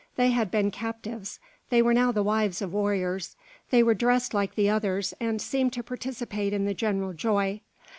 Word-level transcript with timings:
They 0.15 0.31
had 0.31 0.49
been 0.49 0.71
captives; 0.71 1.39
they 1.69 1.79
were 1.83 1.93
now 1.93 2.11
the 2.11 2.23
wives 2.23 2.59
of 2.63 2.73
warriors. 2.73 3.35
They 3.69 3.83
were 3.83 3.93
dressed 3.93 4.33
like 4.33 4.55
the 4.55 4.67
others, 4.67 5.13
and 5.19 5.39
seemed 5.39 5.73
to 5.73 5.83
participate 5.83 6.53
in 6.53 6.65
the 6.65 6.73
general 6.73 7.13
joy. 7.13 7.61